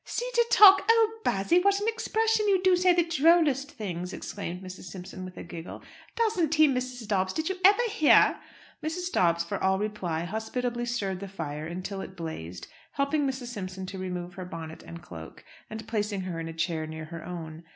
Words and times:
"See 0.03 0.27
to 0.33 0.43
talk! 0.49 0.81
Oh, 0.89 1.19
Bassy, 1.23 1.59
what 1.59 1.79
an 1.79 1.87
expression! 1.87 2.47
You 2.47 2.59
do 2.63 2.75
say 2.75 2.91
the 2.91 3.03
drollest 3.03 3.69
things!" 3.73 4.13
exclaimed 4.13 4.63
Mrs. 4.63 4.85
Simpson 4.85 5.23
with 5.23 5.37
a 5.37 5.43
giggle. 5.43 5.83
"Doesn't 6.15 6.55
he, 6.55 6.67
Mrs. 6.67 7.07
Dobbs? 7.07 7.33
Did 7.33 7.49
you 7.49 7.55
ever 7.63 7.83
hear?" 7.87 8.39
Mrs. 8.83 9.11
Dobbs, 9.11 9.43
for 9.43 9.63
all 9.63 9.77
reply, 9.77 10.23
hospitably 10.23 10.85
stirred 10.87 11.19
the 11.19 11.27
fire 11.27 11.67
until 11.67 12.01
it 12.01 12.15
blazed, 12.17 12.67
helped 12.93 13.13
Mrs. 13.13 13.49
Simpson 13.49 13.85
to 13.85 13.99
remove 13.99 14.33
her 14.33 14.43
bonnet 14.45 14.81
and 14.81 15.03
cloak, 15.03 15.45
and 15.69 15.87
placed 15.87 16.11
her 16.15 16.39
in 16.39 16.47
a 16.47 16.53
chair 16.53 16.87
near 16.87 17.05
her 17.05 17.23
own. 17.23 17.63